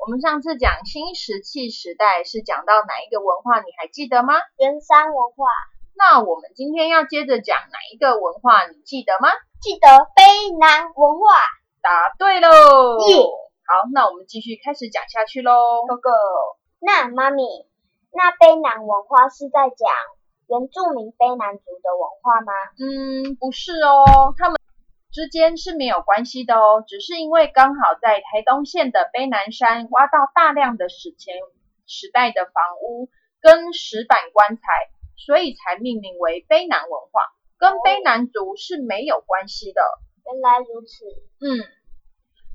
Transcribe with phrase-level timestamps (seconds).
[0.00, 3.60] 我们上次讲新石器时代是讲到哪一个文化？
[3.60, 4.32] 你还记得吗？
[4.56, 5.44] 元山文化。
[5.94, 8.66] 那我们今天要接着讲哪一个文化？
[8.66, 9.28] 你记得吗？
[9.60, 11.36] 记得卑南文化。
[11.82, 12.48] 答对喽！
[13.08, 13.16] 耶！
[13.68, 15.84] 好，那我们继续开始讲下去喽。
[15.86, 16.10] 哥哥，
[16.80, 17.44] 那妈咪，
[18.10, 19.92] 那卑南文化是在讲
[20.48, 22.52] 原住民卑南族的文化吗？
[22.80, 24.59] 嗯，不是哦，他们。
[25.12, 31.34] 之间是没有关系的哦，只是因为刚好在台东县的卑南山挖到大量的史前
[31.86, 33.08] 时代的房屋
[33.40, 34.62] 跟石板棺材，
[35.16, 37.22] 所以才命名为卑南文化，
[37.58, 39.82] 跟卑南族是没有关系的。
[40.26, 41.04] 原来如此。
[41.40, 41.58] 嗯，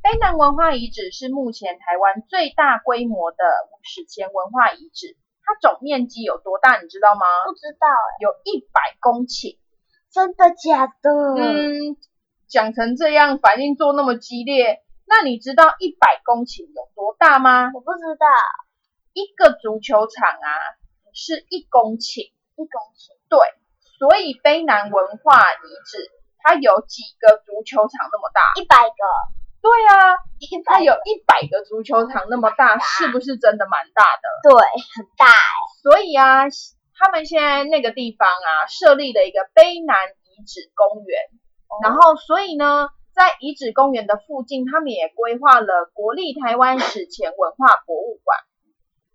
[0.01, 3.37] 卑南文化遗址是目前台湾最大规模的
[3.83, 6.79] 史前文化遗址，它总面积有多大？
[6.79, 7.25] 你知道吗？
[7.45, 8.07] 不知道哎。
[8.21, 9.57] 有一百公顷。
[10.09, 11.11] 真的假的？
[11.11, 11.97] 嗯。
[12.47, 17.71] 讲成这样，反应做那么激烈，那你知道一百公顷有多大吗？
[17.73, 18.25] 我不知道。
[19.13, 20.49] 一个足球场啊，
[21.13, 22.19] 是一公顷。
[22.21, 23.15] 一公顷。
[23.29, 23.39] 对，
[23.97, 28.41] 所以卑南文化遗址它有几个足球场那么大？
[28.61, 29.03] 一百个。
[29.61, 30.19] 对啊，
[30.65, 34.49] 它有一百个足球场那么大，是不是真的蛮大的？
[34.49, 34.59] 对，
[34.95, 35.25] 很大。
[35.81, 36.43] 所以啊，
[36.99, 41.19] 他们现在那个地方啊，设立了一个卑南遗址公园。
[41.83, 48.39] 然后，所以呢，在遗址公园的附近，他们也规划了国立台湾史前文化博物馆，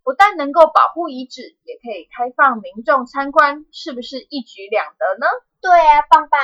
[0.05, 5.27] 不但能够保护遗址，也可以开放民众参观，是不是一举两得呢？
[5.61, 6.41] 对啊，棒棒。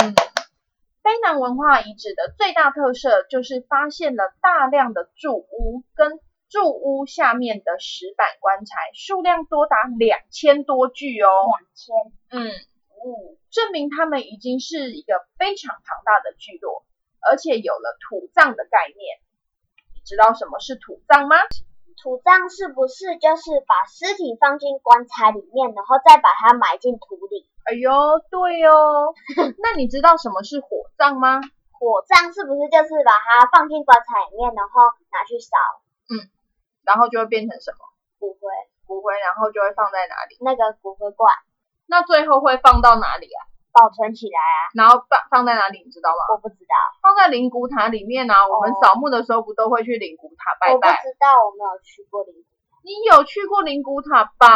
[0.00, 0.14] 嗯，
[1.02, 11.28] 卑南文化遗址的最大特色就是发现了大量的住屋跟住屋下面的石板棺材，数量多达两千多具哦。
[11.46, 11.94] 两千。
[12.30, 12.50] 嗯。
[13.50, 16.84] 证明他们已经是一个非常庞大的聚落，
[17.20, 19.18] 而且有了土葬的概念。
[19.94, 21.36] 你知道什么是土葬吗？
[22.02, 27.46] 土葬是不是就是把尸体放进棺材里面，然后再把它埋进土里？
[27.64, 27.90] 哎呦，
[28.30, 29.12] 对哦。
[29.60, 31.40] 那你知道什么是火葬吗？
[31.76, 34.80] 火葬是不是就是把它放进棺材里面，然后
[35.12, 35.56] 拿去烧？
[36.08, 36.24] 嗯，
[36.84, 37.84] 然后就会变成什么？
[38.18, 38.48] 骨灰。
[38.86, 40.38] 骨灰，然后就会放在哪里？
[40.40, 41.30] 那个骨灰罐。
[41.90, 43.50] 那最后会放到哪里啊？
[43.74, 44.58] 保存起来啊。
[44.78, 45.82] 然后放放在哪里？
[45.82, 46.22] 你知道吗？
[46.30, 46.74] 我不知道。
[47.02, 48.46] 放在灵骨塔里面啊。
[48.46, 50.74] 我们扫墓的时候不都会去灵骨塔拜拜？
[50.74, 52.78] 我不知道，我没有去过灵骨塔。
[52.86, 54.46] 你有去过灵骨塔吧？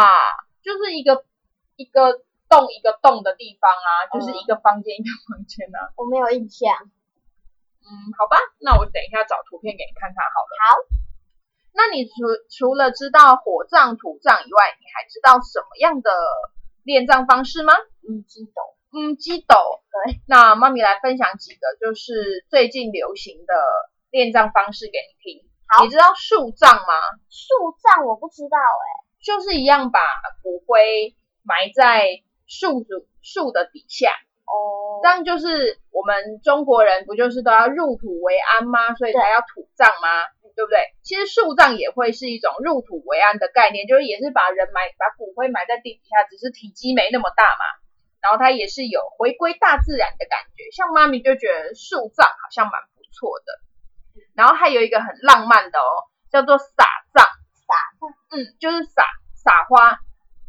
[0.62, 1.26] 就是一个
[1.74, 5.90] 一个洞一个洞的地方啊，就是一个房间一个房间啊。
[5.98, 6.70] 我没有印象。
[7.82, 10.52] 嗯，好吧，那我等一下找图片给你看看好了。
[10.62, 10.66] 好。
[11.74, 12.14] 那你除
[12.46, 16.10] 除了知道火葬、土葬以外，你还知道什么样的？
[16.84, 17.72] 炼葬方式吗？
[18.06, 18.62] 嗯，鸡斗，
[18.92, 19.56] 嗯，鸡斗。
[19.90, 23.54] 对，那妈咪来分享几个，就是最近流行的
[24.10, 25.48] 炼葬方式给你听。
[25.66, 26.94] 好，你知道树葬吗？
[27.30, 28.86] 树葬我不知道哎，
[29.22, 30.00] 就是一样把
[30.42, 32.06] 骨灰埋在
[32.46, 34.10] 树主树的底下。
[34.44, 38.94] 哦，这样就是我们中国人不就是都要入土为安吗？
[38.94, 40.08] 所以才要土葬吗？
[40.54, 40.78] 对不对？
[41.02, 47.64] 其实树葬也会是一种入土为安的概念，就是也是把人埋，把骨灰埋在地底下，只是体积没那么大嘛。
[48.20, 50.70] 然后它也是有回归大自然的感觉。
[50.74, 53.60] 像妈咪就觉得树葬好像蛮不错的。
[54.34, 57.24] 然后还有一个很浪漫的哦，叫做撒葬。
[57.66, 59.04] 撒葬，嗯，就是撒
[59.34, 59.98] 撒花，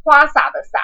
[0.04, 0.80] 花洒的洒。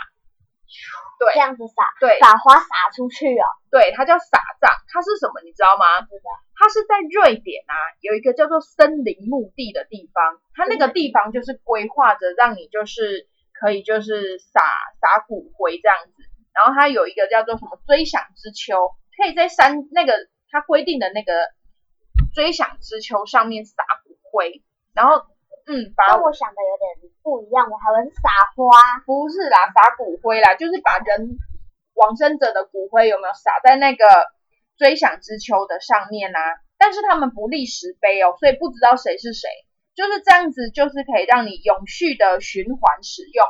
[1.19, 3.45] 对，这样子撒，对，把花撒出去哦。
[3.69, 5.41] 对，它叫撒葬，它是什么？
[5.43, 6.01] 你知道吗？
[6.01, 6.29] 知道。
[6.55, 14.61] 它是在瑞典啊，有一个叫做森林墓地的地方，它那个地方就是规划着让你就是可以就是撒
[15.01, 16.13] 撒骨灰这样子。
[16.53, 20.13] 然后它有一个叫做什么追想之丘，可以在山那个
[20.49, 21.33] 它规定的那个
[22.33, 24.61] 追想之丘上面撒骨灰。
[24.93, 25.25] 然后，
[25.71, 28.27] 嗯，把跟我想的有点不一样，我还会撒
[28.59, 28.99] 花。
[29.05, 31.39] 不是啦，撒骨灰啦，就是把人
[31.95, 34.03] 往生者的骨灰有没有撒在那个
[34.75, 36.39] 追想之丘的上面啊？
[36.77, 39.47] 但是他们不立石碑哦，所以不知道谁是谁。
[39.95, 43.45] 就是这样子，就是可以让你永续的循环使用，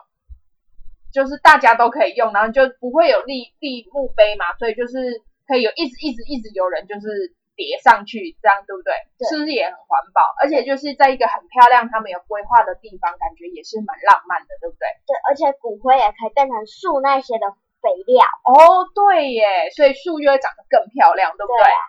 [1.14, 8.90] 就是大家都可以用，然后就不会有立立墓碑嘛，所以就是可以有一直一直一直有人就是叠上去，这样对不对？
[9.22, 10.26] 对是不是也很环保？
[10.42, 14.90] 而且就是在一个很漂亮、他们有规划的地方，感觉也是蛮浪漫的，对不对？
[15.06, 17.46] 对，而且骨灰也可以变成树那些的
[17.78, 18.26] 肥料。
[18.50, 21.62] 哦，对耶，所以树就会长得更漂亮，对不对？
[21.62, 21.82] 对啊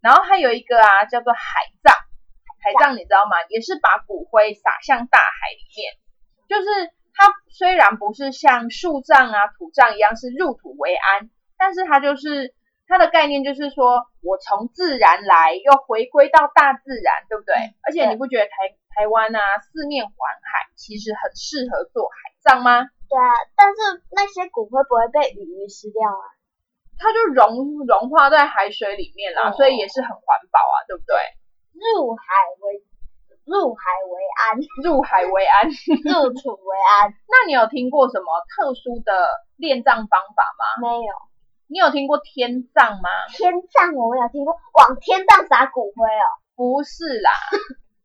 [0.00, 1.92] 然后还有一个啊，叫做海葬。
[2.62, 3.36] 海葬你知道吗？
[3.48, 5.92] 也是把骨灰撒向大海里面，
[6.48, 12.54] 就是它虽然不是像树葬啊、土葬一样是入土为安，但是它就是
[12.90, 17.54] 它的概念就是说我从自然来，又回归到大自然，对不对？
[17.86, 18.50] 而且你不觉得台
[18.90, 22.82] 台湾啊四面环海，其实很适合做海葬吗？
[23.06, 26.24] 对啊，但是那些骨灰不会被鱼吃掉啊。
[26.98, 30.20] 它就融融化在海水里面啦，哦所以也是很环
[30.50, 31.14] 保啊，对不对？
[31.78, 32.26] 入海
[32.58, 32.82] 为
[33.46, 35.70] 入海为安，入海为安。
[36.04, 37.14] 入土为安。
[37.30, 40.82] 那你有听过什么特殊的殓葬方法吗？
[40.82, 41.14] 没有
[41.70, 43.08] 你有听过天葬吗？
[43.30, 46.26] 天葬，我有听过往天葬撒骨灰哦。
[46.56, 47.30] 不是啦，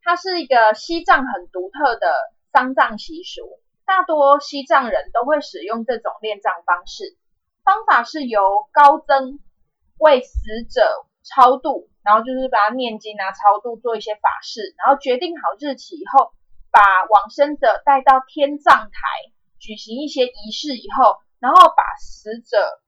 [0.03, 2.13] 它是一个西藏很独特的
[2.53, 3.41] 丧葬习俗，
[3.83, 7.17] 大多西藏人都会使用这种殓葬方式。
[7.63, 8.39] 方法是由
[8.71, 9.39] 高僧
[9.97, 10.83] 为死者
[11.23, 16.33] 超度，然后就是把他念经啊、超度，做一些法事，然后决定好日期以后，
[16.69, 16.79] 把
[17.09, 18.99] 往生者带到天葬台，
[19.57, 22.79] 举行一些仪式以后，然后把死者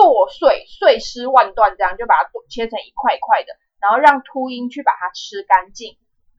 [0.00, 5.98] 剁碎，碎尸万段，这样就把它剁切成一块一块的，然后让秃鹰去把它吃干净，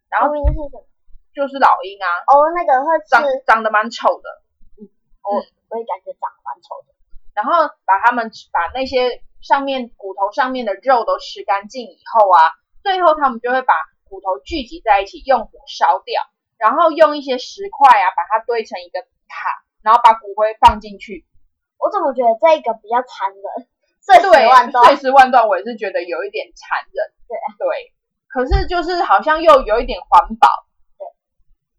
[0.09, 0.87] 然后录音是什么？
[1.35, 4.41] 就是老鹰啊，哦，那个会长，长得蛮丑的，
[4.81, 4.89] 嗯
[5.21, 5.37] 我
[5.69, 6.89] 我也感觉长得蛮丑的。
[7.37, 13.73] 然后把它们把那些上面骨头上面的肉都吃干净以后啊，最后他们就会把
[14.09, 16.21] 骨头聚集在一起，用火烧掉，
[16.57, 18.99] 然后用一些石块啊把它堆成一个
[19.29, 21.25] 塔，然后把骨灰放进去。
[21.81, 23.65] 我怎么觉得这个比较残忍？
[24.01, 24.85] 碎尸对，万段。
[24.85, 27.01] 碎尸万段，我也是觉得有一点残忍。
[27.27, 27.93] 对对，
[28.29, 30.47] 可是就是好像又有一点环保。
[30.97, 31.05] 对。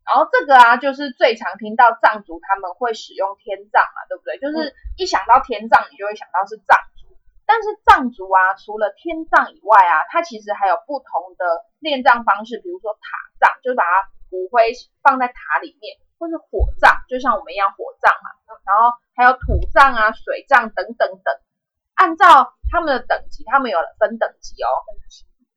[0.03, 4.39] 然后这个啊，就是最常听到藏族他们会使用天葬嘛，对不对？
[4.39, 7.15] 就是一想到天葬，你就会想到是藏族。
[7.47, 14.73] 但是藏族啊，除了天葬以外啊，它其实还有不同的殓葬方式，比如说塔葬，就是把它骨灰
[15.03, 18.31] 放在塔里面，或是火葬，就像我们一样火葬嘛。
[18.63, 21.35] 然后还有土葬啊、水葬等等等。
[21.99, 24.71] 按照他们的等级，他们有分等级哦。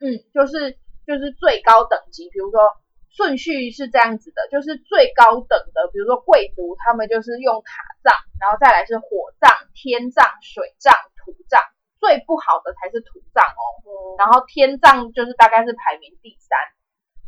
[0.02, 0.74] 嗯，就是
[1.06, 2.74] 就是最高等级，比如说
[3.14, 8.12] 顺序是这样子的，就是最高等的，比如说贵族，他们就是用塔葬，
[8.42, 10.92] 然后再来是火葬、天葬、水葬、
[11.22, 11.62] 土葬，
[12.02, 13.64] 最不好的才是土葬哦。
[13.86, 16.58] 嗯然后天葬就是大概是排名第三。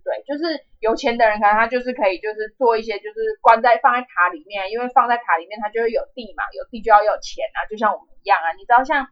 [0.08, 8.56] 对，就是有钱的人，可能他就是可以，就是做一些，就是关在放在塔里面，因为放在塔里面，他就会有地嘛，有地就要有钱啊，就像我们一样啊。
[8.56, 9.04] 你知道，像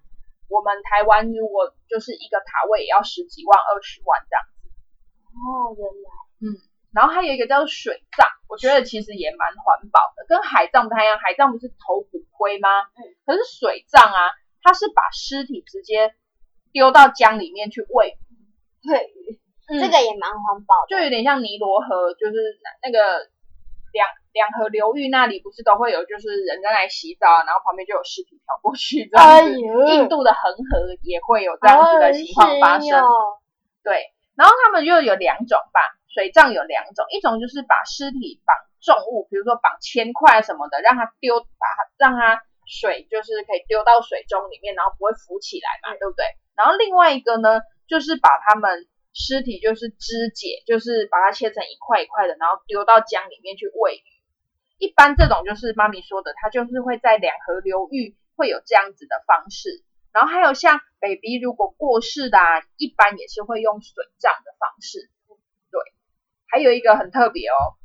[0.47, 4.39] 我们台湾，如果就是一个塔位也要十几万、二十万这样。
[5.35, 6.07] 哦，原来
[6.47, 6.55] 嗯
[6.95, 11.19] 然后还有一个叫做水葬，我觉得其实也蛮环保的，跟海葬不太一样。
[11.19, 12.69] 海葬不是投骨灰吗？
[12.95, 13.03] 嗯。
[13.25, 14.31] 可是水葬啊，
[14.63, 16.15] 它是把尸体直接
[16.71, 18.87] 丢到江里面去喂鱼。
[18.87, 19.11] 对，
[19.67, 20.95] 嗯这个也蛮环保的。
[20.95, 23.27] 就有点像尼罗河，就是那个
[23.93, 29.53] 两两河流域那里不是都会有，就是人在那里洗澡啊，然后旁边就有尸体飘过去这样子。
[29.53, 32.99] 哎，印度的恒河也会有这样子的情况发生。
[33.01, 33.39] 哦
[33.85, 35.79] 对，然后他们又有两种吧，
[36.09, 46.25] 水葬有两种，一种就是把尸体绑重物，比如说绑铅块什么的，让它丢，把它让它水就是可以丢到水中里面，然后不会浮起来嘛，对不对？
[46.55, 54.07] 然后另外一个呢，就是把他们尸体就是肢解，就是把它切成一块一块的，然后丢到江里面去喂鱼。
[54.77, 59.81] 一般这种就是妈咪说的，它就是会在两河流域会有这样子的方式。
[60.11, 65.09] 然后还有像 baby 如果过世的、啊，一般也是会用水葬的方式。
[65.71, 65.79] 对，
[66.47, 67.79] 还有一个很特别哦，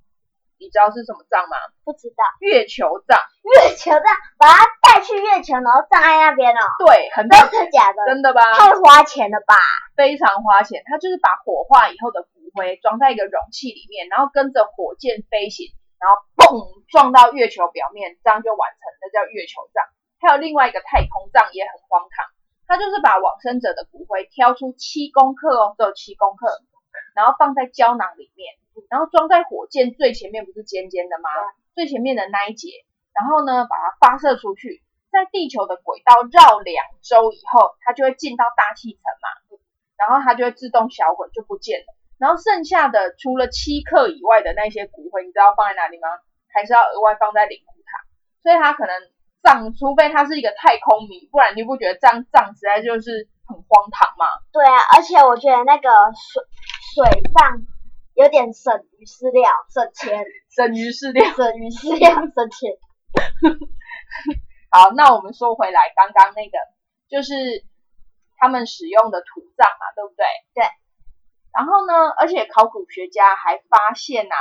[0.60, 1.56] 你知道是什么葬吗？
[1.88, 3.16] 不知道月球葬。
[3.40, 4.04] 月球葬，
[4.36, 6.60] 把它带去月球，然后葬在那边哦。
[6.84, 8.04] 对，很真的假的？
[8.04, 8.44] 真的吧？
[8.52, 9.56] 太花钱了吧？
[9.96, 10.84] 非常花钱。
[10.84, 19.80] 它就是把火化以后的骨灰装在一个容器里面，然后跟着火箭飞行，然后嘣撞到月球表面，这样就完成，那叫月球葬。
[20.20, 22.28] 还有另外一个太空葬也很荒唐，
[22.68, 26.52] 它就是把往生者的骨灰挑出七公克哦，只有七公克，
[27.16, 28.52] 然后放在胶囊里面，
[28.88, 31.28] 然后装在火箭最前面不是尖尖的吗？
[31.74, 32.68] 最前面的那一节，
[33.12, 39.58] 然后呢把它发射出去，在地球的轨道绕两周以后，它就会进到大气层嘛，
[39.96, 41.86] 然后它就会自动销毁就不见了。
[42.18, 46.08] 然后剩下的除了七克以外的那些骨灰，你知道放在哪里吗？
[46.52, 48.04] 还是要额外放在灵骨塔，
[48.42, 48.92] 所以它可能
[49.40, 54.26] 葬，除非它是一个太空迷，不然你不觉得这样葬实在就是很荒唐吗？
[54.52, 56.42] 对啊，而且我觉得那个水
[56.92, 57.62] 水葬
[58.20, 62.76] 有点省鱼饲料，省钱，省鱼饲料，省鱼饲料，省钱。
[64.68, 66.58] 好，那我们说回来，刚刚那个
[67.08, 67.64] 就是
[68.36, 70.26] 他们使用的土葬嘛，对不对？
[70.52, 70.68] 对。
[71.56, 74.36] 然后呢，而且考古学家还发现啊，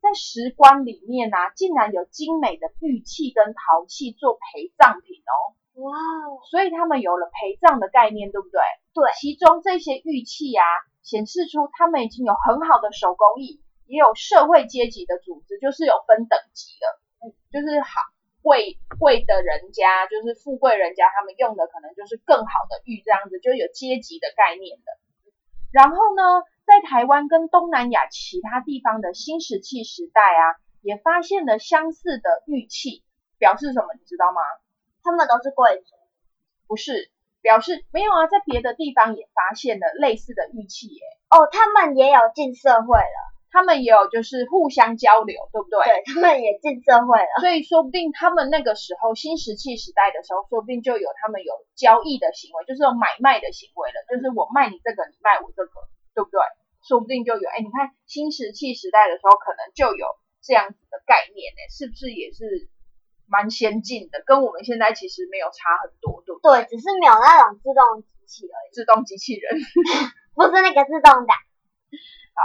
[0.00, 5.58] 在石棺里面啊，竟然有精美的玉器跟陶器做陪葬品哦。
[5.74, 6.40] 哇哦！
[6.50, 8.60] 所以他们有了陪葬的概念，对不对？
[8.92, 9.10] 对。
[9.18, 10.64] 其中这些玉器啊，
[11.02, 16.86] 显示出他们已经有很好的手工艺，也有社会阶级的组织，就是有分等级的。
[17.26, 18.00] 嗯，就是好
[18.42, 24.92] 贵贵的人家，就是富贵人家，他们用的可能就是更好的玉，这样子就有阶级的概念的。
[25.72, 26.42] 然后呢？
[26.66, 33.04] 在台湾跟东南亚其他地方的新石器时代啊，也发现了相似的玉器，
[33.36, 33.92] 表示什么？
[33.92, 34.40] 你知道吗？
[35.04, 35.94] 他们都是贵族？
[36.66, 41.00] 不是，表示没有啊，在别的地方也发现了类似的玉器耶。
[41.30, 43.18] 哦，他们也有进社会了，
[43.52, 45.84] 他们也有就是互相交流，对不对？
[45.84, 55.70] 对，他们也进社会了，所以说不定他们那个时候新石器时代的时候，说不定就有他们有交易的行为，就是有买卖的行为了，就是我卖你这个，你卖我这个。
[56.14, 56.38] 对不对？
[56.86, 60.06] 说不定就有哎，你看新石器时代的时候，可能就有
[60.40, 62.70] 这样子的概念呢，是不是也是
[63.26, 64.22] 蛮先进的？
[64.26, 66.64] 跟我们现在其实没有差很多，对不对？
[66.64, 68.72] 对，只是没有那种自动机器而已。
[68.72, 69.58] 自动机器人，
[70.34, 71.32] 不是那个自动的。
[72.34, 72.40] 好，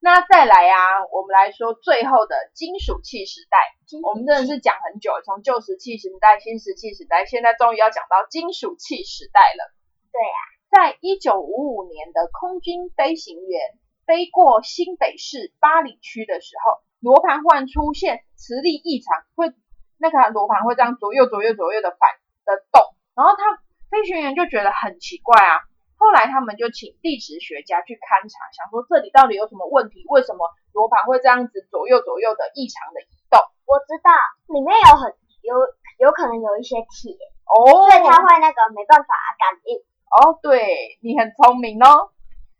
[0.00, 3.56] 那再来啊，我们来说最后的金属器时代。
[4.02, 9.72] 我们真的是讲很久，从旧石器时代、新石器时代，现在终于要讲到金属器时代了。
[10.12, 10.36] 对呀。
[10.70, 13.60] 在一九五五年的空军飞行员
[14.06, 19.52] 飞过新北市八里区的时候，罗盘忽然出现磁力异常，会
[20.00, 22.10] 那个罗盘会这样左右左右左右的反
[22.44, 22.80] 的动，
[23.14, 25.60] 然后他飞行员就觉得很奇怪啊。
[26.00, 30.02] 后来他们就请地质学家去勘察，想说这里到底有什么问题？
[30.08, 33.36] 为什么罗盘会这样子左右左右的异常的移动？
[33.68, 34.08] 我知道
[34.48, 35.12] 里面有很
[35.44, 35.54] 有
[36.00, 37.12] 有可能有一些铁
[37.44, 39.76] 哦，所以它会那个没办法感应。
[40.10, 42.10] 哦，对你很聪明哦，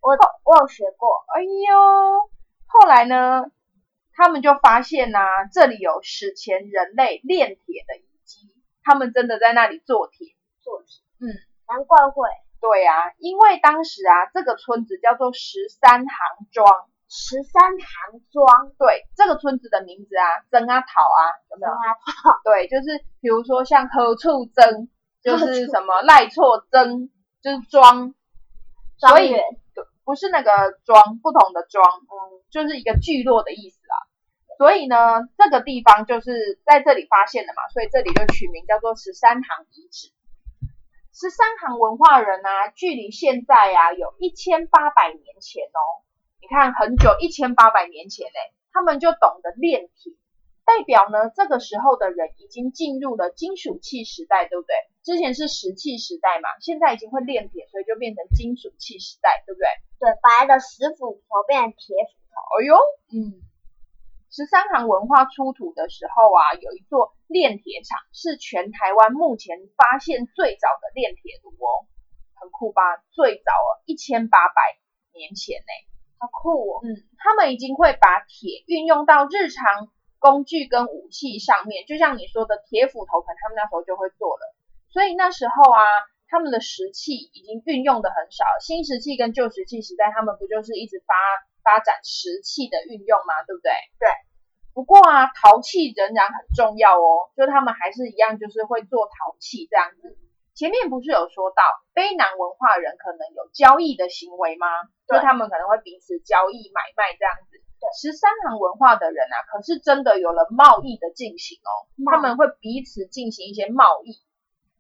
[0.05, 0.13] 我
[0.45, 1.25] 我有学过。
[1.35, 2.29] 哎呦，
[2.69, 3.47] 后来呢，
[4.14, 5.19] 他们就发现呐，
[5.52, 8.49] 这里有史前人类炼铁的遗迹，
[8.83, 11.02] 他们真的在那里做铁，做铁。
[11.21, 11.29] 嗯，
[11.69, 12.29] 难怪会。
[12.61, 16.67] 对啊，因为当时啊，这个村子叫做十三行庄。
[17.09, 18.73] 十三行庄。
[18.79, 21.73] 对，这个村子的名字啊，曾阿桃啊，有没有？
[21.73, 22.40] 桃。
[22.45, 24.88] 对，就是比如说像何处曾，
[25.23, 27.11] 就是什么赖错曾。
[27.43, 28.12] 就是庄，
[28.99, 29.33] 所以
[30.05, 30.50] 不是那个
[30.85, 33.80] 庄，不同的庄，嗯，就是一个聚落的意思啦。
[34.61, 40.12] 所以呢，这个地方就是在这里发现的嘛，所以这里就取名叫做十三行遗址。
[41.17, 46.05] 十三行文化人啊，距离现在啊有一千八百年前哦，
[46.43, 50.12] 你看很久，一千八百年前嘞，他们就懂得炼铁。
[50.69, 54.76] 代表呢，这个时候的人已经进入了金属器时代，对不对？
[55.02, 59.64] 之前是石器时代嘛，现在已经会炼铁，所以就变成金属器时代，对不对？
[60.05, 62.37] 对，白的石斧头变成铁斧头。
[62.61, 62.76] 哎呦，
[63.09, 63.40] 嗯，
[64.31, 71.85] 十三行文化出土的时候啊，有一座炼铁厂，是全台湾目前发现最早的炼铁炉哦，
[72.35, 72.83] 很酷吧？
[73.11, 74.55] 最早哦，一千八百
[75.13, 75.73] 年前呢，
[76.19, 76.81] 好酷哦。
[76.85, 79.91] 嗯，他们已经会把铁运用到日常。
[80.21, 84.55] 工具跟武器上面，就像你说的铁斧头，可能他们那时候就会做了。
[84.91, 85.81] 所以那时候啊，
[86.31, 88.45] 他们的石器已经运用的很少。
[88.61, 91.15] 新石器跟旧石器时代，他们不就是一直发
[91.63, 93.43] 发展石器的运用吗？
[93.47, 93.71] 对不对？
[93.99, 94.09] 对。
[94.73, 100.17] 不过啊，陶器仍然很重要哦，就他们还是一样，就是会做陶器这样子。
[100.55, 101.63] 前面不是有说到
[101.95, 104.67] 卑南文化人可能有交易的行为吗？
[105.09, 107.59] 就他们可能会彼此交易买卖这样子。
[108.01, 114.23] 十三行文化的人啊，可是真的有了贸易的进行哦，他们会彼此进行一些贸易。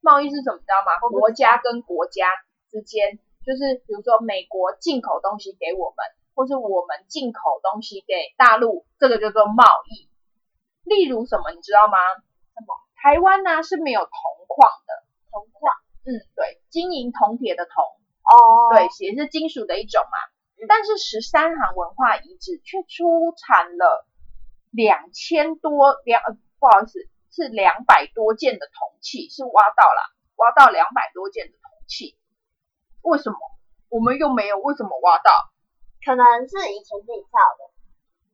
[0.00, 0.58] 贸易是怎么？
[0.60, 0.98] 知道吗？
[1.08, 2.26] 国家跟国家
[2.70, 6.04] 之间，就是比如说美国进口东西给我们，
[6.34, 10.08] 或是我们进口东西给大陆，这个叫做贸易。
[10.84, 11.50] 例如什么？
[11.52, 11.96] 你知道吗？
[12.16, 12.74] 什么？
[12.96, 14.10] 台湾呢是没有铜
[14.48, 15.72] 矿的，铜矿，
[16.04, 17.84] 嗯，对，金银铜铁的铜，
[18.24, 20.16] 哦，对，也是金属的一种嘛。
[20.68, 24.06] 但是十三行文化遗址却出产了
[24.70, 30.00] 两千多两，呃，不好意思，是两百多件的铜器，是挖到了，
[30.36, 32.18] 挖到两百多件的铜器。
[33.02, 33.38] 为什么？
[33.88, 34.58] 我们又没有？
[34.58, 35.32] 为什么挖到？
[36.04, 37.70] 可能是以前自己造的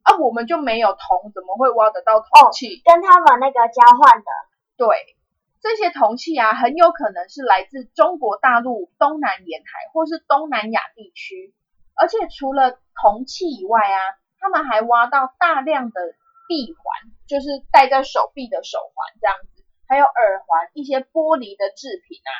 [0.02, 2.80] 啊，我们就没有铜，怎么会挖得到铜器？
[2.84, 4.30] 跟他们那个交换的。
[4.76, 5.16] 对，
[5.60, 11.54] 这些铜器啊，很有可能是来自中国大陆东南沿海或是东南亚地区。
[11.94, 13.98] 而且除了铜器以外啊，
[14.38, 16.00] 他们还挖到大量的
[16.46, 22.33] 闭环，就是戴在手臂的手环这样子，还有耳环，一些玻璃的制品啊。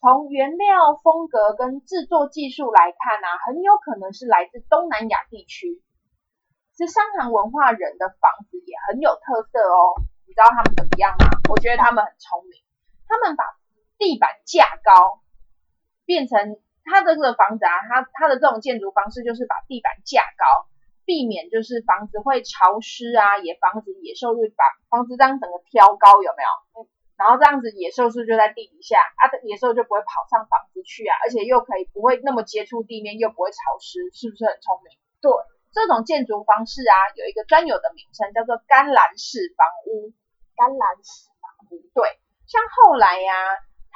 [0.00, 5.82] 从原料风格跟制作技术来看啊，很有可能是来自东南亚地区。
[6.76, 9.98] 十三行文化人的房子也很有特色哦，
[10.28, 11.26] 你知道他们怎么样吗？
[11.50, 12.62] 我觉得他们很聪明，
[13.08, 13.42] 他们把
[13.98, 15.18] 地板架高，
[16.06, 20.70] 变成他的这个房子啊，他他的这种建筑方式就是把地板架高，
[21.08, 24.60] 避免就是房子会潮湿啊，也防止野兽会把
[24.92, 26.84] 房子这样整个挑高，有没有？
[27.16, 34.92] 然后这样子野兽是就在地底下啊，野兽就不会跑上房子去啊，而且又可以不会那么接触地面，又不会潮湿，是不是很聪明？
[35.24, 35.32] 对，
[35.72, 40.12] 这种建筑方式啊，有一个专有的名称叫做干栏式房屋。
[40.58, 42.18] 干栏式房屋，对，
[42.50, 43.32] 像后来呀，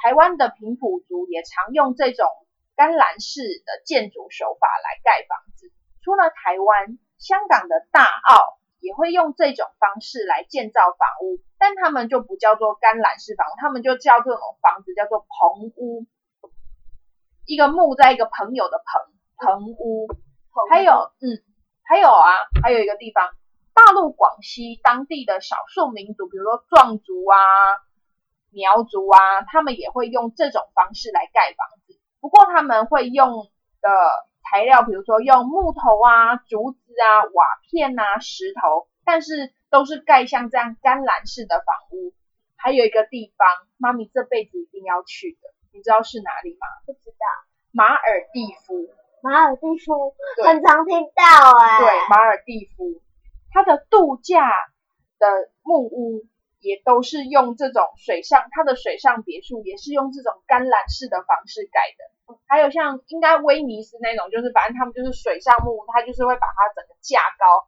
[0.01, 2.25] 台湾的平埔族也常用这种
[2.73, 5.69] 干栏式的建筑手法来盖房子。
[6.01, 8.59] 除了台湾，香港的大澳。
[8.83, 16.05] 也会用这种方式来建造房屋，但他们就不叫做干栏式房屋，他们就叫这种房子叫做棚屋，
[17.45, 20.09] 一个木在一个朋友的棚棚屋。
[20.69, 21.39] 还有，嗯，
[21.85, 22.27] 还有啊，
[22.61, 23.29] 还有一个地方，
[23.73, 27.37] 大陆广西当地的少数民族，比如说壮族啊、
[28.51, 33.89] 苗族啊，他们也会用这种方式来盖房子，不过他们会用的。
[34.51, 42.13] 材料，比如说用木头啊、竹子啊、瓦片啊、石头，但是都是盖像这样干栏式的房屋。
[42.55, 43.47] 还有一个地方，
[43.77, 46.67] 妈咪这辈子一定要去的，你知道是哪里吗？
[46.85, 47.25] 不知道。
[47.71, 48.89] 马尔蒂夫。
[49.21, 50.13] 马尔蒂夫，
[50.43, 51.79] 很常听到哎。
[51.79, 53.01] 对，马尔蒂夫，
[53.51, 54.49] 它的度假
[55.17, 56.25] 的木屋。
[56.63, 62.39] 也都是用这种水上，它的水上别墅也是用这种干栏式的方式盖的。
[62.47, 67.67] 还有像应该威尼斯那种，就是反正他们就是水上木，它就是会把它整个架高。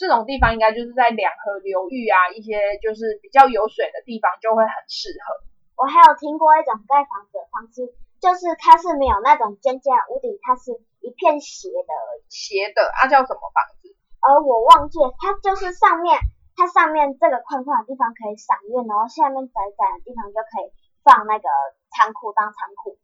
[0.00, 5.44] 这种地方应该就是在两河流域啊，一些就是比较有水的地方就会很适合。
[5.76, 10.72] 我还有听过一种盖房子的方式，就是它是没有那种尖尖屋顶，它是
[11.04, 11.92] 一片斜的，
[12.32, 13.92] 斜的啊叫什么房子？
[14.24, 16.16] 而我忘记了，它就是上面。
[16.56, 21.48] 它上面这个宽宽的地方可以赏月，然后下面窄窄的地方就可以放那个
[21.90, 22.98] 仓库当仓库，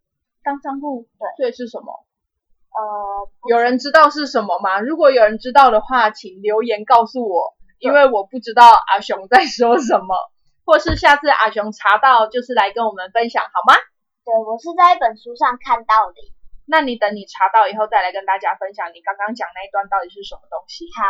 [0.45, 1.09] 当仓库。
[1.19, 2.05] 对，这是什么？
[2.69, 4.81] 呃，有人知道是什么吗？
[4.81, 10.15] 如果有人知道的话，请留言告诉我，因为我不知道阿雄在说什么，
[10.65, 13.75] 或是下次阿雄查到就是来跟我们分享好吗？
[14.25, 16.38] 对，我是在一本书上看到的。
[16.69, 20.85] 那你等你查到以后再来跟大家分享你刚刚讲那一段到底是什么东西。
[20.93, 21.03] 好，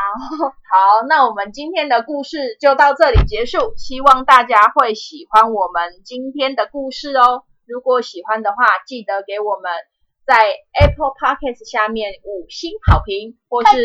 [0.70, 7.42] 好，那我们今天的故事就到这里结束，希望大家会喜欢我们今天的故事哦。
[7.66, 9.70] 如果喜欢的话，记得给我们
[10.24, 13.84] 在 Apple Podcast 下面五星好评，或是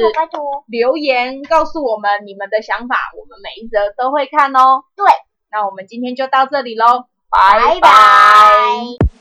[0.68, 4.84] 留言告诉我们你们的想法，我们每一则都会看哦。
[4.96, 5.06] 对，
[5.52, 9.13] 那我们今天就到这里喽，拜拜。